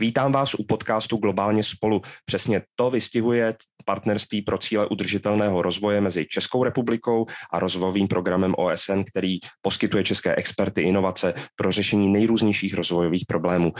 [0.00, 2.02] Vítám vás u podcastu Globálně spolu.
[2.24, 3.54] Přesně to vystihuje
[3.84, 10.34] partnerství pro cíle udržitelného rozvoje mezi Českou republikou a rozvojovým programem OSN, který poskytuje české
[10.34, 13.72] experty inovace pro řešení nejrůznějších rozvojových problémů.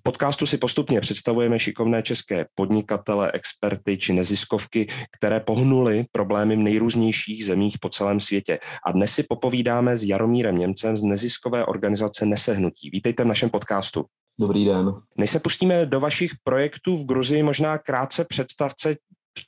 [0.00, 4.86] V podcastu si postupně představujeme šikovné české podnikatele, experty či neziskovky,
[5.18, 8.58] které pohnuly problémy v nejrůznějších zemích po celém světě.
[8.86, 12.90] A dnes si popovídáme s Jaromírem Němcem z neziskové organizace Nesehnutí.
[12.90, 14.04] Vítejte v našem podcastu.
[14.38, 14.94] Dobrý den.
[15.18, 18.96] Než se pustíme do vašich projektů v Gruzii, možná krátce představce,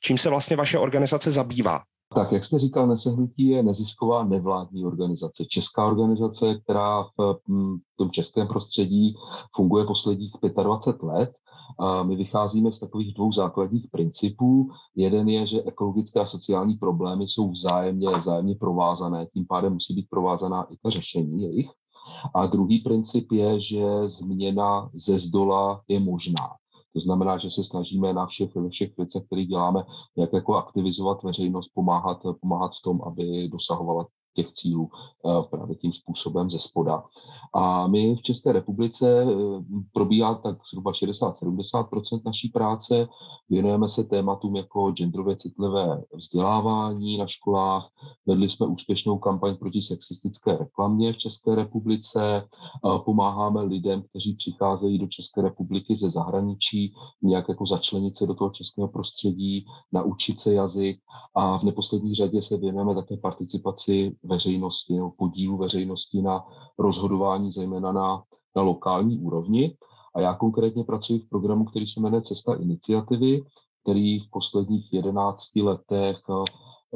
[0.00, 1.80] čím se vlastně vaše organizace zabývá.
[2.14, 5.44] Tak, jak jste říkal, Nesehnutí je nezisková nevládní organizace.
[5.44, 9.14] Česká organizace, která v hm, tom českém prostředí
[9.56, 11.32] funguje posledních 25 let.
[11.80, 14.70] A my vycházíme z takových dvou základních principů.
[14.96, 20.06] Jeden je, že ekologické a sociální problémy jsou vzájemně, vzájemně provázané, tím pádem musí být
[20.10, 21.70] provázaná i ta řešení jejich.
[22.34, 26.56] A druhý princip je, že změna ze zdola je možná.
[26.92, 29.84] To znamená, že se snažíme na všech, ve všech věcech, které děláme,
[30.16, 35.92] jak jako aktivizovat veřejnost, pomáhat, pomáhat v tom, aby dosahovala těch cílů eh, právě tím
[35.92, 37.04] způsobem ze spoda.
[37.54, 39.26] A my v České republice eh,
[39.92, 43.08] probíhá tak zhruba 60-70 naší práce.
[43.50, 47.88] Věnujeme se tématům jako genderově citlivé vzdělávání na školách.
[48.26, 52.48] Vedli jsme úspěšnou kampaň proti sexistické reklamě v České republice.
[53.04, 58.50] Pomáháme lidem, kteří přicházejí do České republiky ze zahraničí, nějak jako začlenit se do toho
[58.50, 61.00] českého prostředí, naučit se jazyk
[61.34, 66.44] a v neposlední řadě se věnujeme také participaci veřejnosti nebo podílu veřejnosti na
[66.78, 68.22] rozhodování, zejména na,
[68.56, 69.76] na lokální úrovni.
[70.14, 73.42] A já konkrétně pracuji v programu, který se jmenuje Cesta iniciativy,
[73.82, 76.44] který v posledních 11 letech eh,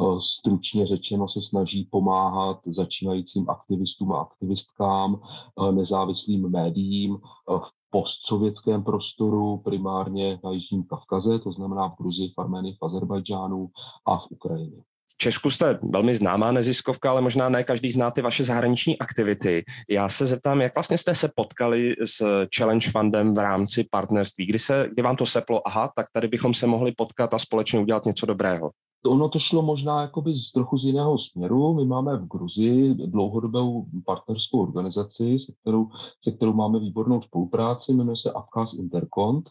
[0.00, 7.18] eh, stručně řečeno se snaží pomáhat začínajícím aktivistům a aktivistkám, eh, nezávislým médiím
[7.48, 13.70] v postsovětském prostoru, primárně na Jižním Kavkaze, to znamená v Gruzii, v Armenii, v Azerbajdžánu
[14.06, 14.82] a v Ukrajině.
[15.16, 19.64] Česku jste velmi známá neziskovka, ale možná ne každý zná ty vaše zahraniční aktivity.
[19.90, 24.46] Já se zeptám, jak vlastně jste se potkali s Challenge Fundem v rámci partnerství?
[24.46, 27.80] Kdy, se, kdy vám to seplo, aha, tak tady bychom se mohli potkat a společně
[27.80, 28.70] udělat něco dobrého?
[29.06, 31.74] Ono to šlo možná jakoby z trochu z jiného směru.
[31.74, 35.88] My máme v Gruzii dlouhodobou partnerskou organizaci, se kterou,
[36.24, 39.50] se kterou máme výbornou spolupráci, jmenuje se Abkhaz Intercont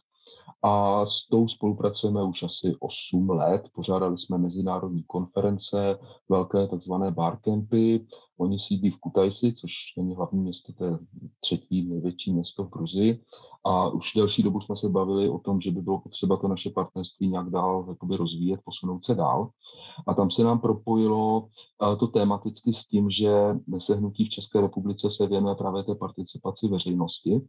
[0.63, 3.61] a s tou spolupracujeme už asi 8 let.
[3.73, 8.07] Pořádali jsme mezinárodní konference, velké takzvané barcampy.
[8.37, 10.91] Oni sídlí v Kutajsi, což není hlavní město, to je
[11.39, 13.23] třetí největší město v Gruzii.
[13.65, 16.69] A už delší dobu jsme se bavili o tom, že by bylo potřeba to naše
[16.69, 19.49] partnerství nějak dál jakoby rozvíjet, posunout se dál.
[20.07, 21.47] A tam se nám propojilo
[21.99, 23.31] to tematicky s tím, že
[23.67, 27.41] nesehnutí v České republice se věnuje právě té participaci veřejnosti,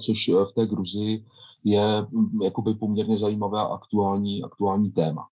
[0.00, 1.24] což v té Gruzii
[1.64, 5.26] je mm, jakoby poměrně zajímavé a aktuální, aktuální téma.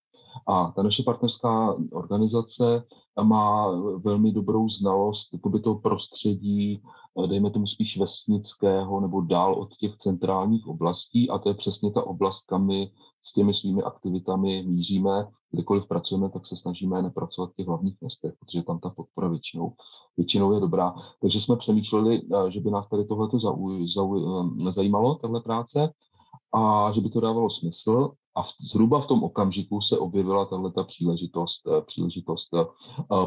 [0.47, 2.85] A ta naše partnerská organizace
[3.23, 6.83] má velmi dobrou znalost jakoby toho prostředí,
[7.27, 12.07] dejme tomu spíš vesnického nebo dál od těch centrálních oblastí a to je přesně ta
[12.07, 12.91] oblast, kam my
[13.23, 15.27] s těmi svými aktivitami míříme.
[15.51, 19.73] Kdykoliv pracujeme, tak se snažíme nepracovat v těch hlavních městech, protože tam ta podpora většinou,
[20.17, 20.95] většinou je dobrá.
[21.21, 24.23] Takže jsme přemýšleli, že by nás tady tohle zauj, zauj,
[24.71, 25.93] zajímalo, tahle práce,
[26.55, 28.11] a že by to dávalo smysl.
[28.37, 32.65] A v, zhruba v tom okamžiku se objevila tato příležitost, eh, příležitost eh,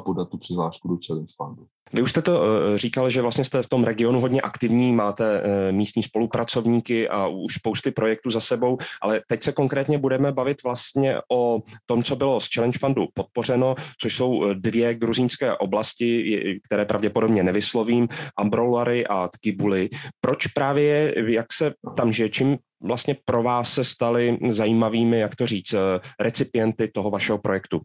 [0.06, 1.66] podat tu přihlášku do Challenge Fundu.
[1.94, 5.44] Vy už jste to eh, říkal, že vlastně jste v tom regionu hodně aktivní, máte
[5.72, 11.17] místní spolupracovníky a už spousty projektů za sebou, ale teď se konkrétně budeme bavit vlastně
[11.31, 16.34] o tom, co bylo z Challenge Fundu podpořeno, což jsou dvě gruzínské oblasti,
[16.66, 18.07] které pravděpodobně nevyslovím,
[18.38, 19.90] Ambrolary a Tkibuly.
[20.22, 25.47] Proč právě, jak se tam žije, čím vlastně pro vás se staly zajímavými, jak to
[25.47, 27.81] říct, eh, recipienty toho vašeho projektu?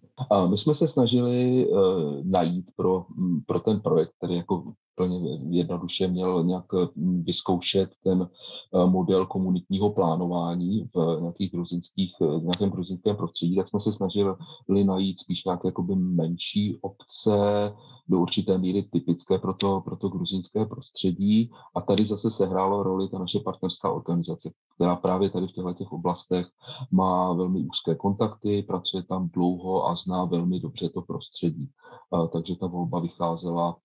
[0.51, 1.79] My jsme se snažili uh,
[2.25, 3.07] najít pro,
[3.47, 6.65] pro ten projekt, který jako plně jednoduše měl nějak
[6.97, 13.69] mm, vyzkoušet ten uh, model komunitního plánování v nějakých gruzinských, v nějakém gruzinském prostředí, tak
[13.69, 17.39] jsme se snažili najít spíš nějaké jakoby menší obce,
[18.09, 21.51] do určité míry typické pro to, pro to gruzínské prostředí.
[21.75, 25.93] A tady zase sehrálo roli ta naše partnerská organizace, která právě tady v těchto těch
[25.93, 26.47] oblastech
[26.91, 31.69] má velmi úzké kontakty, pracuje tam dlouho a zná velmi dobře to prostředí.
[32.33, 33.77] Takže ta volba vycházela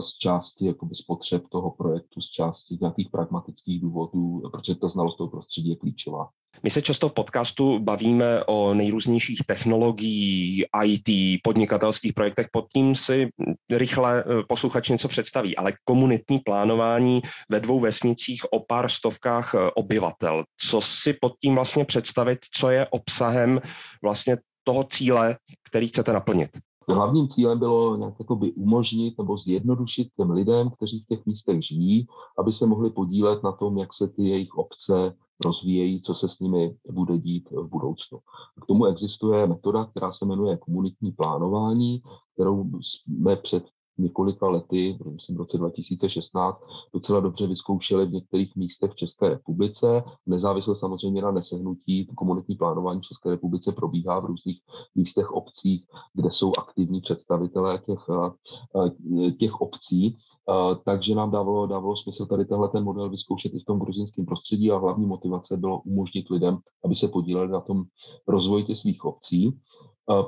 [0.00, 5.16] z části jakoby z potřeb toho projektu, z části nějakých pragmatických důvodů, protože ta znalost
[5.16, 6.28] toho prostředí je klíčová.
[6.62, 13.28] My se často v podcastu bavíme o nejrůznějších technologiích, IT, podnikatelských projektech, pod tím si
[13.70, 19.70] rychle eh, posluchač něco představí, ale komunitní plánování ve dvou vesnicích o pár stovkách eh,
[19.74, 20.44] obyvatel.
[20.60, 23.60] Co si pod tím vlastně představit, co je obsahem
[24.02, 25.36] vlastně toho cíle,
[25.68, 26.50] který chcete naplnit?
[26.88, 32.06] Hlavním cílem bylo nějak jakoby umožnit nebo zjednodušit těm lidem, kteří v těch místech žijí,
[32.38, 36.38] aby se mohli podílet na tom, jak se ty jejich obce rozvíjejí, co se s
[36.38, 38.18] nimi bude dít v budoucnu.
[38.62, 42.02] K tomu existuje metoda, která se jmenuje komunitní plánování,
[42.34, 43.64] kterou jsme před
[43.98, 44.98] několika lety,
[45.32, 46.58] v roce 2016,
[46.94, 50.04] docela dobře vyzkoušeli v některých místech v České republice.
[50.26, 54.60] Nezávisle samozřejmě na nesehnutí, komunitní plánování v České republice probíhá v různých
[54.94, 55.84] místech obcí,
[56.14, 60.16] kde jsou aktivní představitelé těch, eh, těch obcí.
[60.50, 64.26] Eh, takže nám dávalo, dávalo smysl tady tenhle ten model vyzkoušet i v tom gruzinském
[64.26, 67.84] prostředí a hlavní motivace bylo umožnit lidem, aby se podíleli na tom
[68.28, 69.58] rozvoji těch svých obcí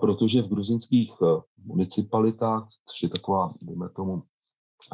[0.00, 4.22] protože v gruzinských eh, municipalitách, což je taková, dejme tomu,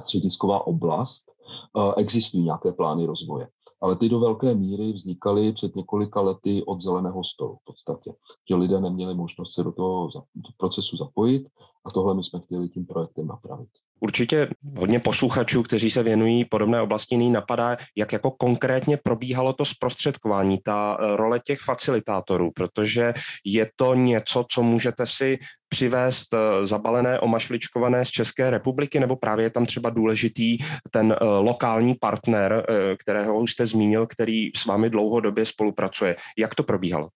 [0.02, 3.48] středisková oblast, eh, existují nějaké plány rozvoje.
[3.81, 8.14] Ale ty do velké míry vznikaly před několika lety od zeleného stolu v podstatě,
[8.48, 10.08] že lidé neměli možnost se do toho
[10.56, 11.48] procesu zapojit
[11.84, 13.69] a tohle my jsme chtěli tím projektem napravit.
[14.00, 14.48] Určitě
[14.78, 20.58] hodně posluchačů, kteří se věnují podobné oblasti, nyní napadá, jak jako konkrétně probíhalo to zprostředkování,
[20.64, 23.14] ta eh, role těch facilitátorů, protože
[23.44, 25.38] je to něco, co můžete si
[25.69, 30.58] přivést eh, zabalené, omašličkované z České republiky, nebo právě je tam třeba důležitý
[30.90, 32.66] ten eh, lokální partner,
[32.98, 36.16] kterého už jste zmínil, který s vámi dlouhodobě spolupracuje.
[36.38, 37.08] Jak to probíhalo?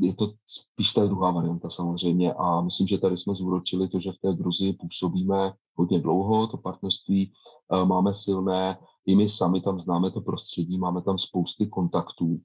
[0.00, 4.12] Je to spíš ta druhá varianta samozřejmě a myslím, že tady jsme zúročili to, že
[4.12, 7.32] v té Gruzii působíme hodně dlouho, to partnerství
[7.72, 12.40] eh, máme silné, i my sami tam známe to prostředí, máme tam spousty kontaktů.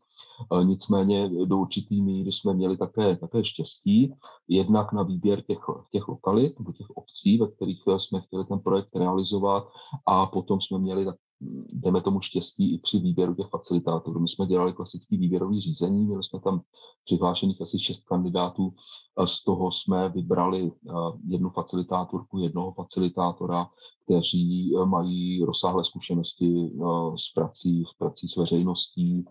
[0.54, 4.14] Eh, nicméně do určitý míry jsme měli také, také štěstí,
[4.48, 5.60] jednak na výběr těch,
[5.92, 9.68] těch lokalit nebo těch obcí, ve kterých eh, jsme chtěli ten projekt realizovat
[10.06, 11.16] a potom jsme měli tak
[11.74, 14.20] jdeme tomu štěstí i při výběru těch facilitátorů.
[14.20, 16.62] My jsme dělali klasický výběrový řízení, měli jsme tam
[17.06, 18.74] přihlášených asi šest kandidátů,
[19.26, 20.72] z toho jsme vybrali
[21.28, 23.70] jednu facilitátorku, jednoho facilitátora,
[24.06, 26.86] kteří eh, mají rozsáhlé zkušenosti eh,
[27.18, 29.26] s prací, s prací s veřejností,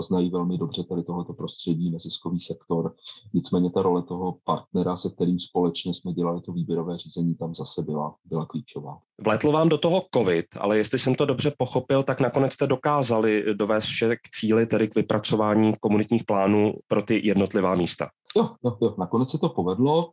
[0.00, 2.94] znají velmi dobře tady tohleto prostředí, neziskový sektor.
[3.34, 7.82] Nicméně ta role toho partnera, se kterým společně jsme dělali to výběrové řízení, tam zase
[7.82, 8.98] byla, byla klíčová.
[9.24, 13.44] Vletl vám do toho COVID, ale jestli jsem to dobře pochopil, tak nakonec jste dokázali
[13.54, 18.08] dovést vše k cíli, tedy k vypracování komunitních plánů pro ty jednotlivá místa.
[18.36, 20.10] Jo, jo, jo, nakonec se to povedlo.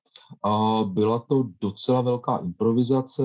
[0.85, 3.23] Byla to docela velká improvizace.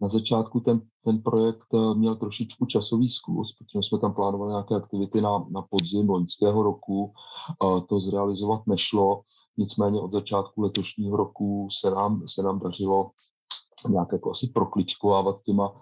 [0.00, 4.74] Na začátku ten, ten projekt eh, měl trošičku časový zkus, protože jsme tam plánovali nějaké
[4.74, 7.12] aktivity na, na podzim loňského roku.
[7.88, 9.22] To zrealizovat nešlo.
[9.56, 13.10] Nicméně od začátku letošního roku se nám, se nám dařilo
[13.88, 15.72] nějak jako asi prokličkovávat těma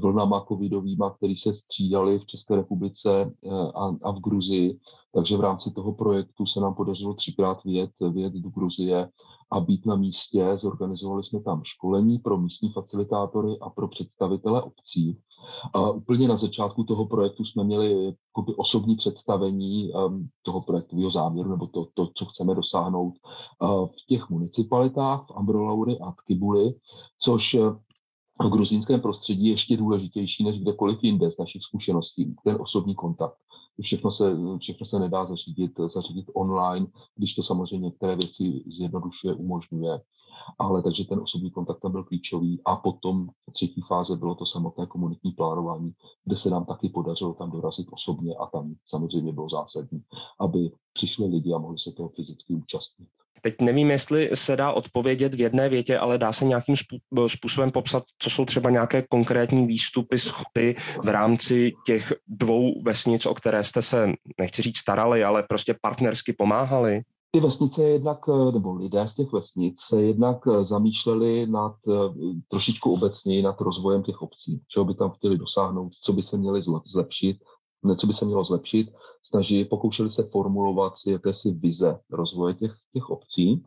[0.00, 4.78] vlnama covidovýma, které se střídaly v České republice eh, a, a v Gruzii.
[5.14, 9.08] Takže v rámci toho projektu se nám podařilo třikrát vyjet, vyjet do Gruzie
[9.52, 10.56] a být na místě.
[10.56, 15.18] Zorganizovali jsme tam školení pro místní facilitátory a pro představitele obcí.
[15.74, 18.14] A úplně na začátku toho projektu jsme měli
[18.56, 23.14] osobní představení um, toho projektového záměru nebo to, to, co chceme dosáhnout
[23.62, 26.74] uh, v těch municipalitách, v Ambrolauri a Tkibuli,
[27.18, 27.76] což uh,
[28.42, 33.36] v gruzínském prostředí je ještě důležitější než kdekoliv jinde z našich zkušeností, ten osobní kontakt.
[33.80, 36.86] Všechno se, všechno se nedá zařídit, zařídit online,
[37.16, 40.00] když to samozřejmě některé věci zjednodušuje, umožňuje.
[40.58, 42.60] Ale takže ten osobní kontakt tam byl klíčový.
[42.64, 45.92] A potom třetí fáze bylo to samotné komunitní plánování,
[46.24, 50.02] kde se nám taky podařilo tam dorazit osobně a tam samozřejmě bylo zásadní,
[50.40, 53.08] aby přišli lidi a mohli se toho fyzicky účastnit.
[53.40, 56.74] Teď nevím, jestli se dá odpovědět v jedné větě, ale dá se nějakým
[57.26, 63.34] způsobem popsat, co jsou třeba nějaké konkrétní výstupy, schody v rámci těch dvou vesnic, o
[63.34, 67.02] které jste se, nechci říct starali, ale prostě partnersky pomáhali?
[67.30, 68.18] Ty vesnice jednak,
[68.52, 71.76] nebo lidé z těch vesnic se jednak zamýšleli nad
[72.48, 76.60] trošičku obecněji nad rozvojem těch obcí, čeho by tam chtěli dosáhnout, co by se měli
[76.86, 77.36] zlepšit,
[77.96, 83.10] co by se mělo zlepšit, snaží, pokoušeli se formulovat si jakési vize rozvoje těch, těch
[83.10, 83.62] obcí.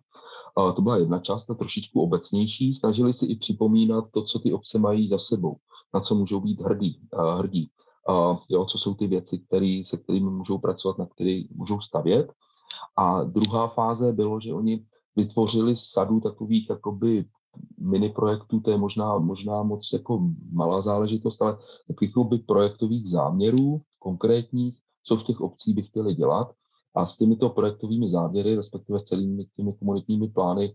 [0.57, 2.75] A to byla jedna část, ta trošičku obecnější.
[2.75, 5.55] Snažili si i připomínat to, co ty obce mají za sebou,
[5.93, 6.99] na co můžou být hrdí.
[7.37, 7.69] hrdí.
[8.09, 12.31] A, jo, co jsou ty věci, který, se kterými můžou pracovat, na které můžou stavět.
[12.97, 17.25] A druhá fáze bylo, že oni vytvořili sadu takových jakoby
[17.79, 21.57] mini projektů, to je možná, možná moc jako malá záležitost, ale
[21.87, 26.53] takových projektových záměrů konkrétních, co v těch obcích by chtěli dělat
[26.95, 30.73] A s těmito projektovými závěry, respektive s celými těmi komunitními plány,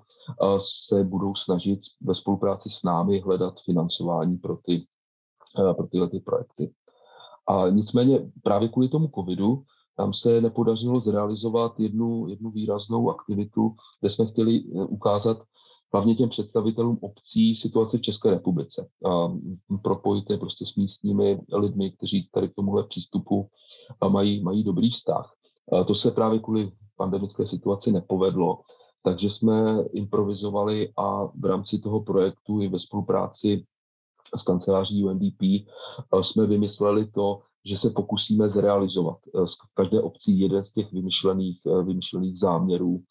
[0.58, 4.84] se budou snažit ve spolupráci s námi hledat financování pro, ty,
[5.76, 6.74] pro tyhle ty projekty.
[7.48, 9.64] A nicméně právě kvůli tomu covidu
[9.96, 15.38] tam se nepodařilo zrealizovat jednu, jednu výraznou aktivitu, kde jsme chtěli eh, ukázat
[15.92, 18.88] hlavně těm představitelům obcí situaci v České republice.
[19.82, 23.48] Propojit je prostě s místními lidmi, kteří tady k tomuhle přístupu
[24.08, 25.34] mají, mají dobrý vztah.
[25.86, 28.60] To se právě kvůli pandemické situaci nepovedlo,
[29.02, 33.64] takže jsme improvizovali a v rámci toho projektu i ve spolupráci
[34.36, 35.42] s kanceláří UNDP
[36.22, 42.38] jsme vymysleli to, že se pokusíme zrealizovat v každé obci jeden z těch vymyšlených, vymyšlených
[42.38, 43.02] záměrů,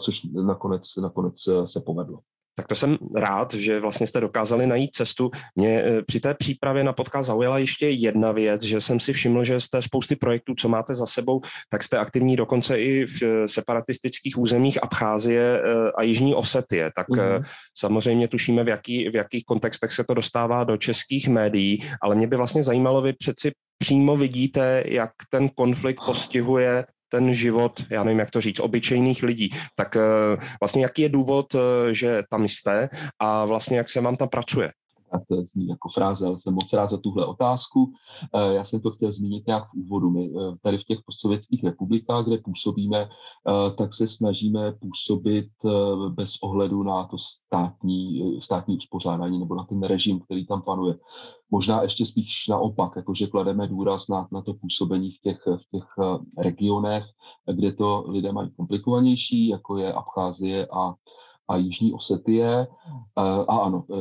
[0.00, 2.18] což nakonec, nakonec se povedlo.
[2.60, 5.30] Tak to jsem rád, že vlastně jste dokázali najít cestu.
[5.56, 9.44] Mě eh, při té přípravě na podcast zaujala ještě jedna věc, že jsem si všiml,
[9.44, 13.22] že z té spousty projektů, co máte za sebou, tak jste aktivní dokonce i v
[13.22, 16.90] eh, separatistických územích Abcházie eh, a Jižní Osetie.
[16.96, 17.42] Tak mm-hmm.
[17.78, 22.26] samozřejmě tušíme, v, jaký, v jakých kontextech se to dostává do českých médií, ale mě
[22.26, 28.18] by vlastně zajímalo, vy přeci přímo vidíte, jak ten konflikt postihuje ten život, já nevím,
[28.18, 29.50] jak to říct, obyčejných lidí.
[29.74, 30.00] Tak eh,
[30.60, 32.88] vlastně jaký je důvod, eh, že tam jste
[33.18, 34.72] a vlastně jak se vám tam pracuje?
[35.12, 37.92] A to zní jako fráze, ale jsem moc rád za tuhle otázku.
[38.34, 40.10] Eh, já jsem to chtěl zmínit nějak v úvodu.
[40.10, 43.08] My tady v těch postsovětských republikách, kde působíme,
[43.78, 45.48] tak se snažíme působit
[46.08, 50.94] bez ohledu na to státní, státní uspořádání nebo na ten režim, který tam panuje
[51.50, 55.84] možná ještě spíš naopak, jakože klademe důraz na, na to působení v těch, v těch
[56.02, 57.04] eh, regionech,
[57.52, 60.94] kde to lidé mají komplikovanější, jako je Abcházie a,
[61.48, 62.66] a Jižní Osetie.
[63.18, 63.94] Eh, a ano, eh,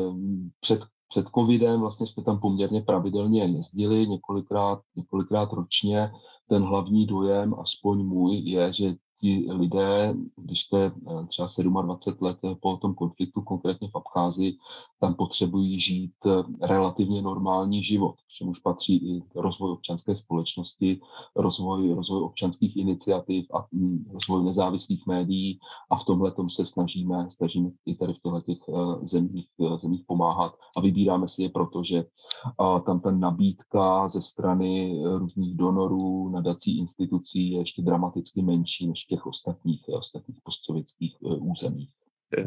[0.59, 6.11] před, před covidem vlastně jsme tam poměrně pravidelně jezdili několikrát, několikrát ročně.
[6.47, 11.47] Ten hlavní dojem, aspoň můj, je, že ti lidé, když jste eh, třeba
[11.81, 14.57] 27 let eh, po tom konfliktu, konkrétně v Abcházii,
[14.99, 21.01] tam potřebují žít eh, relativně normální život, čemuž patří i rozvoj občanské společnosti,
[21.35, 25.59] rozvoj, rozvoj občanských iniciativ a mm, rozvoj nezávislých médií.
[25.89, 28.57] A v tomhle tom se snažíme, snažíme i tady v těchto těch
[29.03, 29.47] zemích,
[29.77, 30.53] zemích pomáhat.
[30.77, 32.05] A vybíráme si je proto, že
[32.85, 39.25] tam ta nabídka ze strany různých donorů, nadací, institucí je ještě dramaticky menší než těch
[39.25, 41.89] ostatních, ostatních postsovětských eh, územích.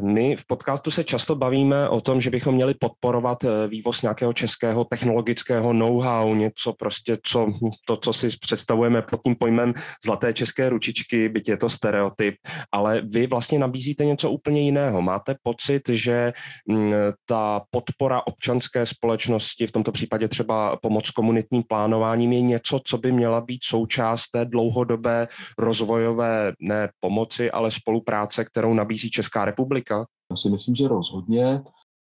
[0.01, 4.33] My v podcastu se často bavíme o tom, že bychom měli podporovat eh, vývoz nějakého
[4.33, 7.53] českého technologického know-how, něco prostě, co,
[7.87, 9.73] to, co si představujeme pod tím pojmem
[10.05, 12.35] zlaté české ručičky, byť je to stereotyp,
[12.71, 15.01] ale vy vlastně nabízíte něco úplně jiného.
[15.01, 16.33] Máte pocit, že
[16.67, 16.93] mm,
[17.25, 23.11] ta podpora občanské společnosti, v tomto případě třeba pomoc komunitním plánováním, je něco, co by
[23.11, 29.72] měla být součást té dlouhodobé rozvojové ne pomoci, ale spolupráce, kterou nabízí Česká republika?
[29.73, 30.05] Republika?
[30.31, 31.63] Já si myslím, že rozhodně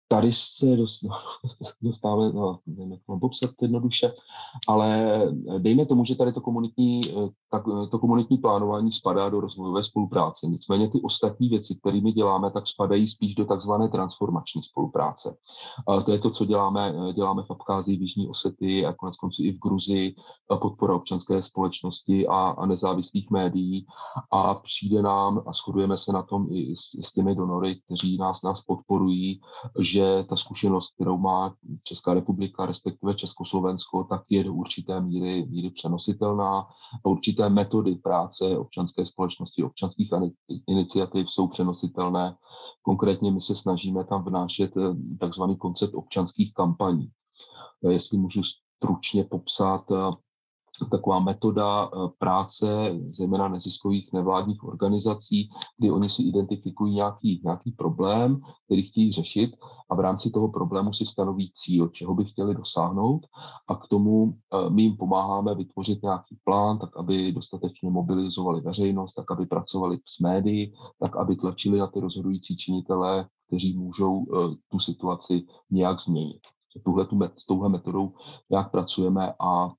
[0.09, 0.67] tady se
[1.83, 4.13] dostáváme, no, nevím, jak popsat jednoduše,
[4.69, 5.21] ale
[5.59, 7.03] dejme tomu, že tady to komunitní,
[7.51, 10.47] tak, to komunitní plánování spadá do rozvojové spolupráce.
[10.47, 15.37] Nicméně ty ostatní věci, kterými děláme, tak spadají spíš do takzvané transformační spolupráce.
[16.05, 19.53] To je to, co děláme, děláme v Abcházii, v Jižní Osety a konec konců i
[19.53, 20.15] v Gruzii,
[20.61, 23.87] podpora občanské společnosti a, a nezávislých médií.
[24.33, 28.43] A přijde nám a shodujeme se na tom i s, s těmi donory, kteří nás,
[28.43, 29.41] nás podporují,
[29.81, 35.47] že že ta zkušenost, kterou má Česká republika, respektive Československo, tak je do určité míry,
[35.51, 36.67] míry přenositelná
[37.05, 40.11] a určité metody práce občanské společnosti, občanských
[40.67, 42.37] iniciativ jsou přenositelné.
[42.83, 44.81] Konkrétně my se snažíme tam vnášet eh,
[45.21, 47.11] takzvaný koncept občanských kampaní.
[47.85, 48.43] Eh, jestli můžu
[48.77, 50.28] stručně popsat, eh,
[50.87, 58.41] taková metoda eh, práce, zejména neziskových nevládních organizací, kdy oni si identifikují nějaký, nějaký problém,
[58.67, 59.51] který chtějí řešit
[59.91, 63.27] a v rámci toho problému si stanoví cíl, čeho by chtěli dosáhnout
[63.69, 69.15] a k tomu eh, my jim pomáháme vytvořit nějaký plán, tak aby dostatečně mobilizovali veřejnost,
[69.15, 74.57] tak aby pracovali s médií, tak aby tlačili na ty rozhodující činitele, kteří můžou eh,
[74.69, 76.41] tu situaci nějak změnit.
[76.85, 78.13] Tuhle, tu, s touhle metodou
[78.51, 79.73] nějak pracujeme a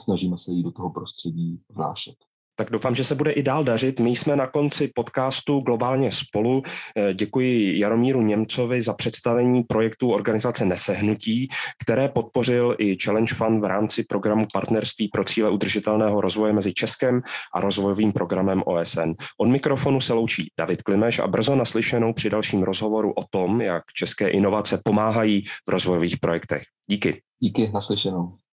[0.00, 2.14] snažíme se jí do toho prostředí vnášet.
[2.58, 4.00] Tak doufám, že se bude i dál dařit.
[4.00, 6.62] My jsme na konci podcastu Globálně spolu.
[6.96, 11.48] Eh, děkuji Jaromíru Němcovi za představení projektu organizace Nesehnutí,
[11.84, 17.20] které podpořil i Challenge Fund v rámci programu Partnerství pro cíle udržitelného rozvoje mezi Českem
[17.54, 19.12] a rozvojovým programem OSN.
[19.40, 23.82] Od mikrofonu se loučí David Klimeš a brzo naslyšenou při dalším rozhovoru o tom, jak
[23.92, 26.62] české inovace pomáhají v rozvojových projektech.
[26.90, 27.22] Díky.
[27.40, 28.36] Díky, naslyšenou.